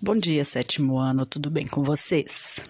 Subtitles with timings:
[0.00, 2.64] Bom dia, sétimo ano, tudo bem com vocês?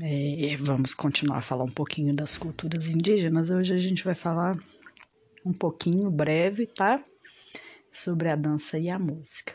[0.00, 3.50] É, vamos continuar a falar um pouquinho das culturas indígenas.
[3.50, 4.56] Hoje a gente vai falar
[5.44, 6.96] um pouquinho, breve, tá?
[7.90, 9.54] Sobre a dança e a música.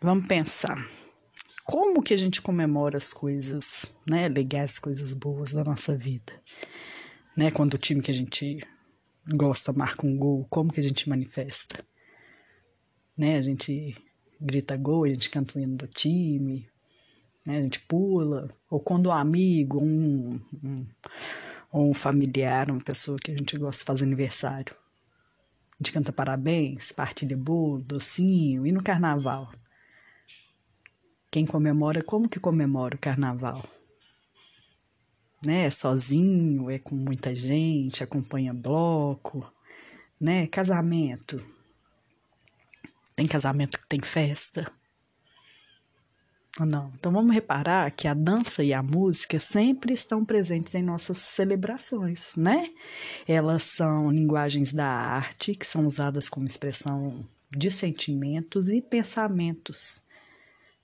[0.00, 0.82] Vamos pensar.
[1.64, 4.28] Como que a gente comemora as coisas, né?
[4.30, 6.32] Legais, coisas boas da nossa vida.
[7.36, 7.50] Né?
[7.50, 8.66] Quando o time que a gente
[9.36, 11.84] gosta marca um gol, como que a gente manifesta?
[13.16, 13.36] Né?
[13.36, 13.94] A gente
[14.42, 16.68] grita gol, a gente canta o hino do time,
[17.46, 17.58] né?
[17.58, 20.86] a gente pula, ou quando um amigo, um, um,
[21.72, 24.74] um familiar, uma pessoa que a gente gosta faz aniversário.
[25.72, 29.50] A gente canta parabéns, partilha bolo, docinho, e no carnaval?
[31.30, 33.62] Quem comemora, como que comemora o carnaval?
[35.44, 35.64] Né?
[35.64, 39.50] É sozinho, é com muita gente, acompanha bloco,
[40.20, 40.46] né?
[40.46, 41.42] Casamento
[43.14, 44.70] tem casamento que tem festa?
[46.60, 46.92] Ou não?
[46.94, 52.32] Então vamos reparar que a dança e a música sempre estão presentes em nossas celebrações,
[52.36, 52.70] né?
[53.26, 60.02] Elas são linguagens da arte que são usadas como expressão de sentimentos e pensamentos,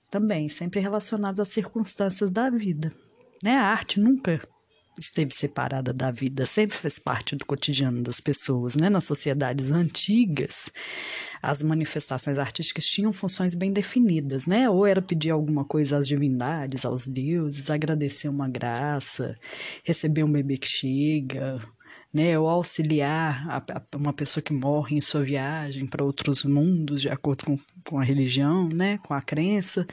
[0.09, 2.91] também sempre relacionados às circunstâncias da vida.
[3.43, 3.55] Né?
[3.55, 4.39] A arte nunca
[4.99, 8.89] esteve separada da vida, sempre fez parte do cotidiano das pessoas, né?
[8.89, 10.69] Nas sociedades antigas,
[11.41, 14.69] as manifestações artísticas tinham funções bem definidas, né?
[14.69, 19.37] Ou era pedir alguma coisa às divindades, aos deuses, agradecer uma graça,
[19.83, 21.61] receber um bebê que chega,
[22.13, 22.37] né?
[22.37, 27.09] Ou auxiliar a, a, uma pessoa que morre em sua viagem para outros mundos, de
[27.09, 28.97] acordo com, com a religião, né?
[28.99, 29.85] Com a crença.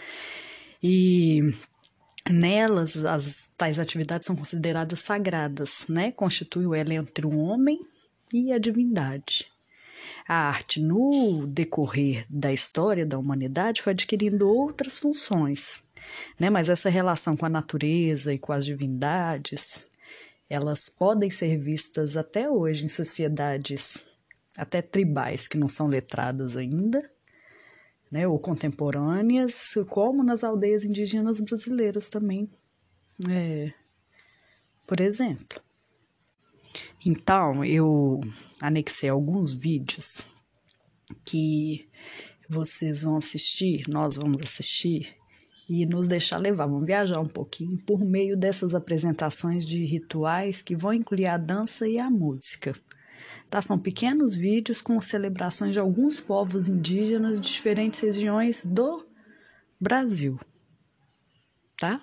[0.82, 1.40] E
[2.30, 6.10] Nelas, as tais atividades são consideradas sagradas, né?
[6.10, 7.78] Constitui o elo entre o homem
[8.32, 9.46] e a divindade.
[10.26, 15.84] A arte, no decorrer da história da humanidade, foi adquirindo outras funções,
[16.38, 16.50] né?
[16.50, 19.88] Mas essa relação com a natureza e com as divindades,
[20.50, 24.02] elas podem ser vistas até hoje em sociedades
[24.56, 27.08] até tribais que não são letradas ainda,
[28.16, 32.50] né, ou contemporâneas, como nas aldeias indígenas brasileiras também,
[33.28, 33.74] é,
[34.86, 35.60] por exemplo.
[37.04, 38.20] Então, eu
[38.62, 40.24] anexei alguns vídeos
[41.26, 41.86] que
[42.48, 45.14] vocês vão assistir, nós vamos assistir
[45.68, 50.74] e nos deixar levar, vamos viajar um pouquinho por meio dessas apresentações de rituais que
[50.74, 52.72] vão incluir a dança e a música.
[53.48, 53.62] Tá?
[53.62, 59.06] São pequenos vídeos com celebrações de alguns povos indígenas de diferentes regiões do
[59.80, 60.38] Brasil.
[61.76, 62.00] Tá?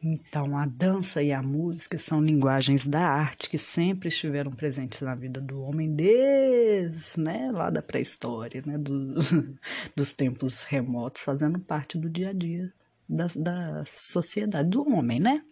[0.00, 5.14] Então, a dança e a música são linguagens da arte que sempre estiveram presentes na
[5.14, 9.14] vida do homem desde né, lá da pré-história, né, do,
[9.96, 12.72] dos tempos remotos, fazendo parte do dia a dia
[13.08, 15.42] da, da sociedade, do homem, né?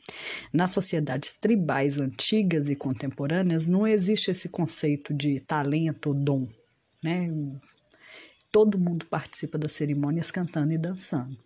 [0.53, 6.49] Nas sociedades tribais antigas e contemporâneas, não existe esse conceito de talento ou dom,
[7.03, 7.29] né?
[8.53, 11.37] Todo mundo participa das cerimônias cantando e dançando.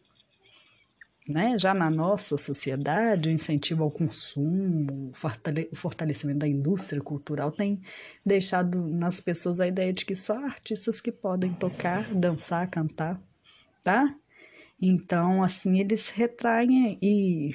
[1.28, 1.56] Né?
[1.58, 7.80] Já na nossa sociedade, o incentivo ao consumo, o fortalecimento da indústria cultural tem
[8.26, 13.20] deixado nas pessoas a ideia de que só artistas que podem tocar, dançar, cantar,
[13.82, 14.12] tá?
[14.80, 17.54] Então, assim, eles retraem e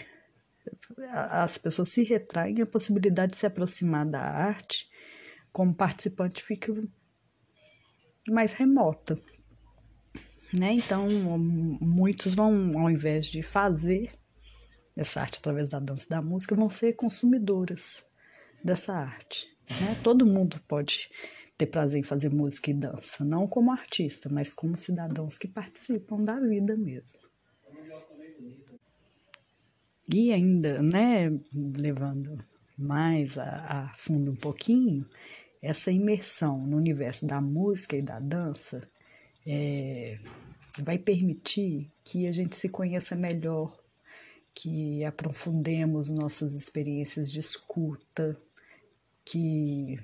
[1.12, 4.90] as pessoas se retraem a possibilidade de se aproximar da arte
[5.52, 6.74] como participante fica
[8.28, 9.16] mais remota.
[10.53, 10.74] Né?
[10.74, 11.08] Então,
[11.40, 14.12] muitos vão, ao invés de fazer
[14.96, 18.07] essa arte através da dança e da música, vão ser consumidoras
[18.63, 19.47] dessa arte.
[19.81, 19.97] Né?
[20.03, 21.09] Todo mundo pode
[21.58, 26.24] ter prazer em fazer música e dança, não como artista, mas como cidadãos que participam
[26.24, 27.20] da vida mesmo.
[30.08, 31.32] E ainda, né,
[31.82, 32.38] levando
[32.78, 35.08] mais a, a fundo um pouquinho,
[35.62, 38.88] essa imersão no universo da música e da dança
[39.48, 40.19] é,
[40.80, 43.75] vai permitir que a gente se conheça melhor,
[44.54, 48.40] que aprofundemos nossas experiências de escuta,
[49.24, 49.98] que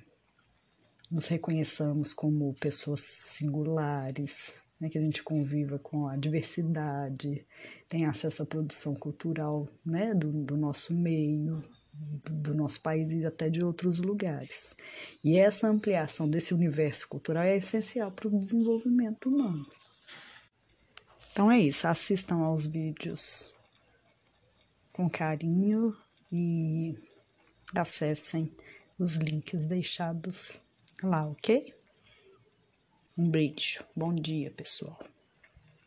[1.11, 7.45] nos reconheçamos como pessoas singulares, né, que a gente conviva com a diversidade,
[7.87, 11.61] tenha acesso à produção cultural né, do, do nosso meio,
[11.93, 14.73] do nosso país e até de outros lugares.
[15.21, 19.67] E essa ampliação desse universo cultural é essencial para o desenvolvimento humano.
[21.31, 23.53] Então é isso, assistam aos vídeos
[24.91, 25.95] com carinho
[26.31, 26.97] e
[27.75, 28.51] acessem
[28.97, 30.59] os links deixados
[31.09, 31.73] lá, ok?
[33.17, 33.83] Um beijo.
[33.95, 34.97] Bom dia, pessoal.